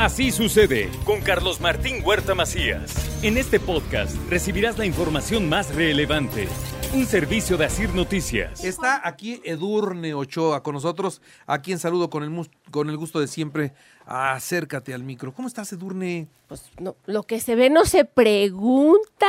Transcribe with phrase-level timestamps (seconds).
[0.00, 3.22] Así sucede con Carlos Martín Huerta Macías.
[3.22, 6.48] En este podcast recibirás la información más relevante.
[6.94, 8.64] Un servicio de Asir Noticias.
[8.64, 13.28] Está aquí Edurne Ochoa con nosotros, a quien saludo con el, con el gusto de
[13.28, 13.74] siempre.
[14.06, 15.34] Acércate al micro.
[15.34, 16.28] ¿Cómo estás, Edurne?
[16.48, 19.26] Pues no, lo que se ve no se pregunta.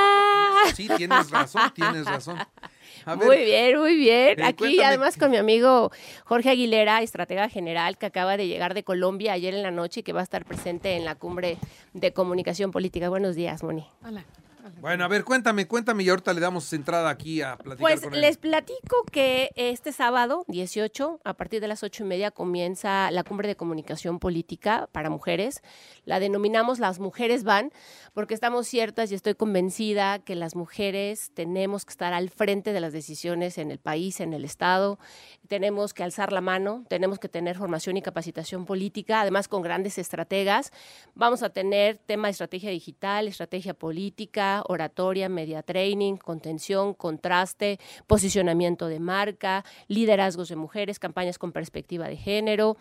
[0.74, 2.38] Sí, tienes razón, tienes razón.
[3.06, 4.40] A ver, Muy bien, muy bien.
[4.40, 4.86] eh, Aquí cuéntame.
[4.86, 5.92] además con mi amigo
[6.26, 10.04] Jorge Aguilera, estratega general que acaba de llegar de Colombia ayer en la noche y
[10.04, 11.58] que va a estar presente en la cumbre
[11.94, 13.10] de comunicación política.
[13.10, 13.86] Buenos días, Moni.
[14.80, 18.14] Bueno, a ver, cuéntame, cuéntame y ahorita le damos entrada aquí a platicar Pues con
[18.14, 18.22] él.
[18.22, 23.24] les platico que este sábado 18, a partir de las ocho y media, comienza la
[23.24, 25.62] cumbre de comunicación política para mujeres.
[26.06, 27.72] La denominamos Las Mujeres Van,
[28.14, 32.80] porque estamos ciertas y estoy convencida que las mujeres tenemos que estar al frente de
[32.80, 35.00] las decisiones en el país, en el Estado.
[35.48, 39.98] Tenemos que alzar la mano, tenemos que tener formación y capacitación política, además con grandes
[39.98, 40.72] estrategas.
[41.16, 48.88] Vamos a tener tema de estrategia digital, estrategia política, oratoria, media training, contención, contraste, posicionamiento
[48.88, 52.78] de marca, liderazgos de mujeres, campañas con perspectiva de género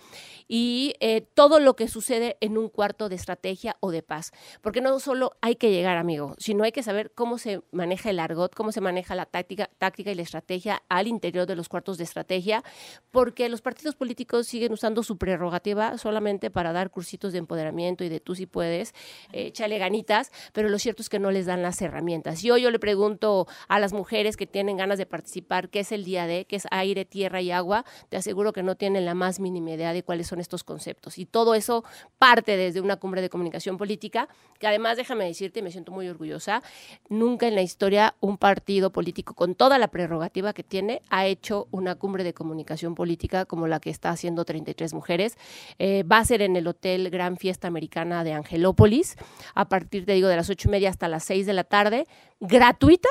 [0.49, 4.33] y eh, todo lo que sucede en un cuarto de estrategia o de paz.
[4.61, 8.19] Porque no solo hay que llegar, amigo, sino hay que saber cómo se maneja el
[8.19, 11.99] argot, cómo se maneja la táctica, táctica y la estrategia al interior de los cuartos
[11.99, 12.65] de estrategia,
[13.11, 18.09] porque los partidos políticos siguen usando su prerrogativa solamente para dar cursitos de empoderamiento y
[18.09, 18.95] de tú si puedes,
[19.33, 22.43] eh, ganitas, pero lo cierto es que no les dan las herramientas.
[22.45, 25.93] Y hoy yo le pregunto a las mujeres que tienen ganas de participar qué es
[25.93, 29.15] el día de, qué es aire, tierra y agua, te aseguro que no tienen la
[29.15, 31.19] más mínima idea de cuáles son estos conceptos.
[31.19, 31.85] Y todo eso
[32.19, 34.29] parte desde una cumbre de comunicación política,
[34.59, 36.63] que además déjame decirte, me siento muy orgullosa,
[37.09, 41.69] nunca en la historia un partido político con toda la prerrogativa que tiene ha hecho
[41.71, 45.37] una cumbre de comunicación política como la que está haciendo 33 mujeres.
[45.79, 49.17] Eh, va a ser en el Hotel Gran Fiesta Americana de Angelópolis,
[49.55, 52.07] a partir, te digo, de las ocho y media hasta las 6 de la tarde,
[52.41, 53.09] gratuita,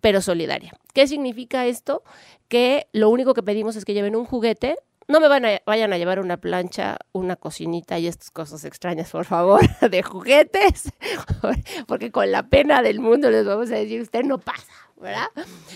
[0.00, 0.72] pero solidaria.
[0.94, 2.02] ¿Qué significa esto?
[2.48, 4.76] Que lo único que pedimos es que lleven un juguete.
[5.08, 9.10] No me van a, vayan a llevar una plancha, una cocinita y estas cosas extrañas,
[9.10, 9.60] por favor,
[9.90, 10.92] de juguetes,
[11.86, 15.28] porque con la pena del mundo les vamos a decir, usted no pasa, ¿verdad?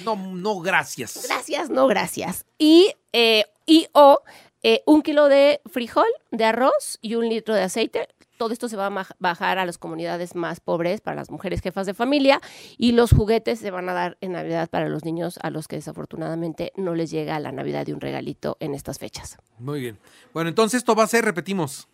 [0.04, 1.26] No, no, gracias.
[1.28, 2.46] Gracias, no gracias.
[2.58, 4.22] Y, eh, y o
[4.66, 8.08] eh, un kilo de frijol, de arroz y un litro de aceite.
[8.38, 11.86] Todo esto se va a bajar a las comunidades más pobres, para las mujeres jefas
[11.86, 12.40] de familia,
[12.76, 15.76] y los juguetes se van a dar en Navidad para los niños a los que
[15.76, 19.38] desafortunadamente no les llega la Navidad de un regalito en estas fechas.
[19.58, 19.98] Muy bien.
[20.32, 21.88] Bueno, entonces esto va a ser, repetimos.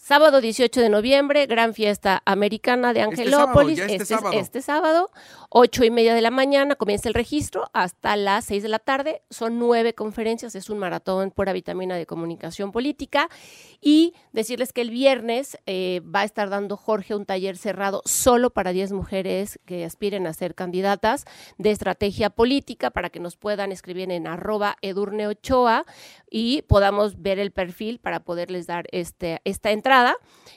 [0.00, 3.78] Sábado 18 de noviembre, gran fiesta americana de Este Angelópolis.
[3.78, 4.38] sábado, ya este este, sábado.
[4.38, 5.10] este sábado,
[5.50, 9.22] ocho y media de la mañana, comienza el registro hasta las 6 de la tarde.
[9.28, 13.28] Son nueve conferencias, es un maratón pura vitamina de comunicación política.
[13.80, 18.50] Y decirles que el viernes eh, va a estar dando Jorge un taller cerrado solo
[18.50, 21.24] para 10 mujeres que aspiren a ser candidatas
[21.58, 25.84] de estrategia política para que nos puedan escribir en arroba edurneochoa
[26.30, 29.87] y podamos ver el perfil para poderles dar este, esta entrada.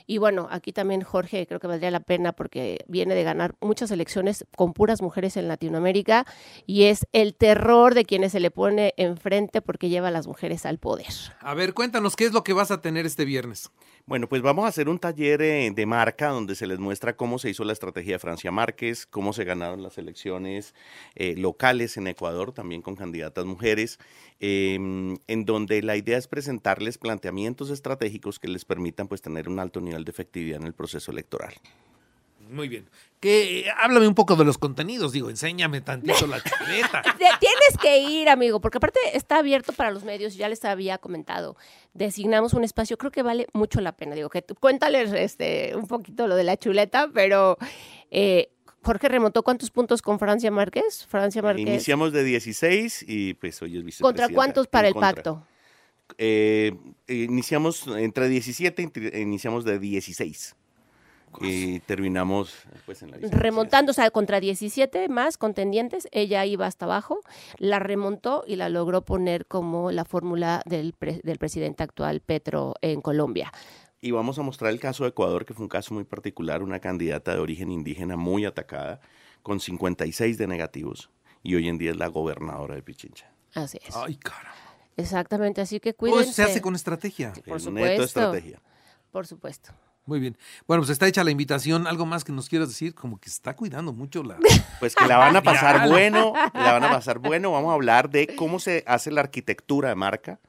[0.06, 3.90] Y bueno, aquí también Jorge creo que valdría la pena porque viene de ganar muchas
[3.90, 6.26] elecciones con puras mujeres en Latinoamérica
[6.66, 10.66] y es el terror de quienes se le pone enfrente porque lleva a las mujeres
[10.66, 11.12] al poder.
[11.40, 13.70] A ver, cuéntanos qué es lo que vas a tener este viernes.
[14.04, 17.38] Bueno, pues vamos a hacer un taller eh, de marca donde se les muestra cómo
[17.38, 20.74] se hizo la estrategia de Francia Márquez, cómo se ganaron las elecciones
[21.14, 24.00] eh, locales en Ecuador, también con candidatas mujeres,
[24.40, 29.60] em, en donde la idea es presentarles planteamientos estratégicos que les permitan pues tener un
[29.60, 31.54] alto nivel de efectividad en el proceso electoral.
[32.52, 32.88] Muy bien.
[33.20, 37.02] Que háblame un poco de los contenidos, digo, enséñame tantito la chuleta.
[37.40, 41.56] Tienes que ir, amigo, porque aparte está abierto para los medios, ya les había comentado.
[41.94, 44.14] Designamos un espacio, creo que vale mucho la pena.
[44.16, 47.56] Digo, que tú- cuéntales este, un poquito lo de la chuleta, pero
[48.10, 48.50] eh,
[48.82, 51.06] Jorge remontó cuántos puntos con Francia Márquez.
[51.06, 51.66] Francia Márquez.
[51.68, 53.98] Iniciamos de 16 y pues hoy es.
[54.00, 55.12] ¿Contra cuántos para En el contra.
[55.14, 55.46] pacto?
[56.18, 56.76] Eh,
[57.08, 60.56] iniciamos entre 17 y entre- iniciamos de 16.
[61.40, 62.54] Y terminamos
[62.86, 63.16] pues en la.
[63.30, 67.20] Remontando, o sea, contra 17 más contendientes, ella iba hasta abajo,
[67.58, 72.74] la remontó y la logró poner como la fórmula del, pre- del presidente actual, Petro,
[72.82, 73.52] en Colombia.
[74.00, 76.80] y vamos a mostrar el caso de Ecuador, que fue un caso muy particular, una
[76.80, 79.00] candidata de origen indígena muy atacada,
[79.42, 81.10] con 56 de negativos,
[81.42, 83.32] y hoy en día es la gobernadora de Pichincha.
[83.54, 83.94] Así es.
[83.96, 84.50] Ay, caramba.
[84.96, 86.24] Exactamente, así que cuídense.
[86.24, 87.32] eso se hace con estrategia.
[87.46, 87.88] Por Es supuesto.
[87.90, 88.60] neto estrategia.
[89.10, 89.72] Por supuesto.
[90.04, 90.36] Muy bien.
[90.66, 91.86] Bueno, pues está hecha la invitación.
[91.86, 92.94] ¿Algo más que nos quieras decir?
[92.94, 94.36] Como que se está cuidando mucho la...
[94.80, 97.52] Pues que la van a pasar bueno, la van a pasar bueno.
[97.52, 100.40] Vamos a hablar de cómo se hace la arquitectura de marca,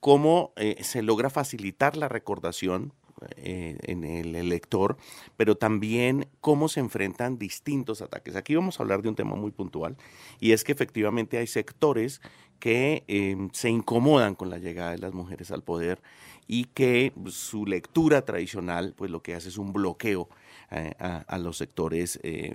[0.00, 2.92] cómo eh, se logra facilitar la recordación
[3.36, 4.96] eh, en el elector,
[5.36, 8.36] pero también cómo se enfrentan distintos ataques.
[8.36, 9.96] Aquí vamos a hablar de un tema muy puntual
[10.38, 12.20] y es que efectivamente hay sectores
[12.58, 16.00] que eh, se incomodan con la llegada de las mujeres al poder
[16.46, 20.28] y que su lectura tradicional pues lo que hace es un bloqueo
[20.70, 22.54] a, a los sectores eh,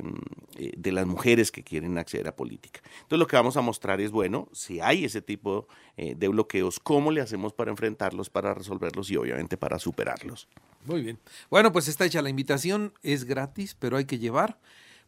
[0.58, 2.82] eh, de las mujeres que quieren acceder a política.
[2.96, 5.68] Entonces lo que vamos a mostrar es, bueno, si hay ese tipo
[5.98, 10.48] eh, de bloqueos, ¿cómo le hacemos para enfrentarlos, para resolverlos y obviamente para superarlos?
[10.86, 11.20] Muy bien.
[11.50, 12.94] Bueno, pues está hecha la invitación.
[13.04, 14.60] Es gratis, pero hay que llevar.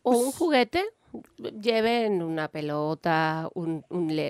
[0.01, 0.83] O Pues un juguete,
[1.61, 3.85] lleven una pelota, un,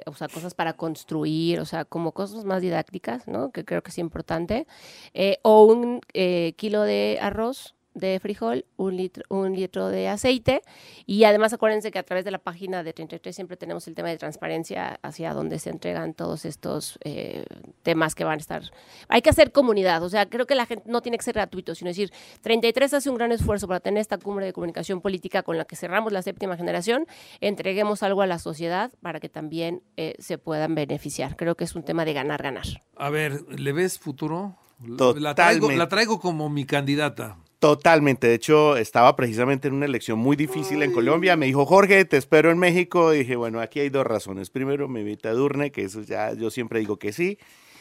[0.05, 3.51] o sea, cosas para construir, o sea, como cosas más didácticas, ¿no?
[3.51, 4.67] Que creo que es importante.
[5.13, 10.61] Eh, o un eh, kilo de arroz de frijol, un litro, un litro de aceite
[11.05, 14.09] y además acuérdense que a través de la página de 33 siempre tenemos el tema
[14.09, 17.45] de transparencia hacia donde se entregan todos estos eh,
[17.83, 18.63] temas que van a estar.
[19.07, 21.73] Hay que hacer comunidad, o sea, creo que la gente no tiene que ser gratuito,
[21.75, 22.11] sino decir,
[22.41, 25.75] 33 hace un gran esfuerzo para tener esta cumbre de comunicación política con la que
[25.75, 27.07] cerramos la séptima generación,
[27.41, 31.35] entreguemos algo a la sociedad para que también eh, se puedan beneficiar.
[31.35, 32.65] Creo que es un tema de ganar, ganar.
[32.95, 34.55] A ver, ¿le ves futuro?
[34.79, 35.77] La traigo, Totalmente.
[35.77, 37.37] la traigo como mi candidata.
[37.59, 42.05] Totalmente, de hecho estaba precisamente en una elección muy difícil en Colombia, me dijo Jorge,
[42.05, 45.71] te espero en México, dije, bueno, aquí hay dos razones, primero me invita a Durne,
[45.71, 47.39] que eso ya yo siempre digo que sí,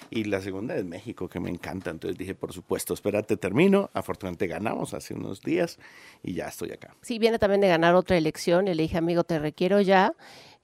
[0.08, 4.46] y la segunda es México, que me encanta, entonces dije, por supuesto, espérate, termino, afortunadamente
[4.46, 5.78] ganamos hace unos días
[6.22, 6.96] y ya estoy acá.
[7.02, 10.14] Sí, viene también de ganar otra elección, y le dije, amigo, te requiero ya.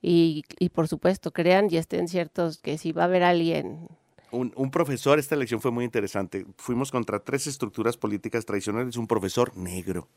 [0.01, 3.89] Y, y por supuesto, crean y estén ciertos que si va a haber alguien
[4.33, 9.07] Un, un profesor, esta elección fue muy interesante, fuimos contra tres estructuras políticas tradicionales, un
[9.07, 10.09] profesor negro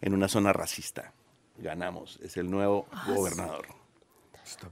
[0.00, 1.12] en una zona racista,
[1.58, 3.66] ganamos, es el nuevo gobernador.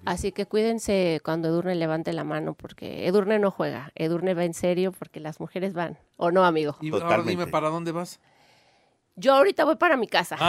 [0.04, 4.54] Así que cuídense cuando Edurne levante la mano, porque Edurne no juega, Edurne va en
[4.54, 5.98] serio porque las mujeres van.
[6.16, 6.76] ¿O no, amigo?
[6.80, 8.20] Y ahora dime, ¿para dónde vas?
[9.16, 10.36] Yo ahorita voy para mi casa.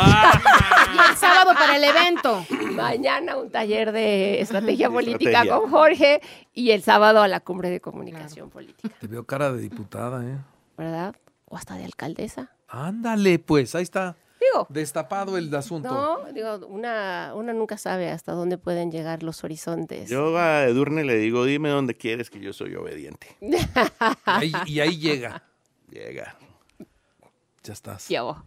[0.95, 2.45] Y el sábado para el evento.
[2.71, 5.57] Mañana un taller de estrategia política Estrategia.
[5.59, 6.21] con Jorge
[6.53, 10.37] y el sábado a la cumbre de comunicación política, Te veo cara de diputada, ¿eh?
[10.77, 11.13] ¿verdad?
[11.45, 12.51] O hasta de alcaldesa.
[12.69, 14.15] Ándale, pues, ahí está.
[14.39, 15.89] Digo, Destapado el asunto.
[15.89, 20.09] no, digo, una, una nunca sabe hasta dónde pueden llegar los horizontes.
[20.09, 23.35] Yo a Edurne le digo, dime dónde quieres que yo soy obediente.
[24.25, 25.43] Ahí- y ahí llega.
[25.89, 26.37] Llega.
[27.63, 28.05] Ya estás.
[28.07, 28.45] ¿Qué hago?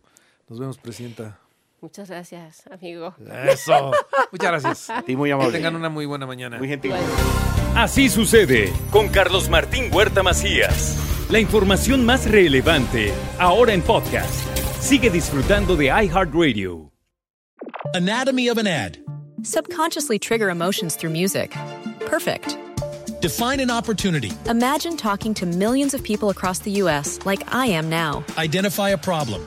[0.48, 1.38] Nos vemos, presidenta.
[1.80, 3.14] Muchas gracias, amigo.
[3.48, 3.92] Eso.
[4.32, 4.90] Muchas gracias.
[4.90, 5.52] A ti muy Que amable.
[5.52, 6.58] tengan una muy buena mañana.
[6.58, 6.92] Muy gentil.
[7.76, 10.96] Así sucede con Carlos Martín Huerta Macías.
[11.30, 14.32] La información más relevante ahora en podcast.
[14.80, 16.90] Sigue disfrutando de iHeartRadio.
[17.94, 18.96] Anatomy of an ad.
[19.44, 21.54] Subconsciously trigger emotions through music.
[22.10, 22.56] Perfect.
[23.20, 24.32] Define an opportunity.
[24.48, 27.20] Imagine talking to millions of people across the U.S.
[27.24, 28.24] like I am now.
[28.36, 29.46] Identify a problem.